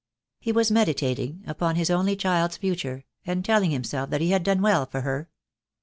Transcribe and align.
He 0.39 0.51
was 0.51 0.71
meditat 0.71 1.19
ing 1.19 1.43
upon 1.45 1.75
his 1.75 1.91
only 1.91 2.15
child's 2.15 2.57
future, 2.57 3.05
and 3.23 3.45
telling 3.45 3.69
himself 3.69 4.09
that 4.09 4.19
he 4.21 4.31
had 4.31 4.41
done 4.41 4.63
well 4.63 4.87
for 4.87 5.01
her. 5.01 5.29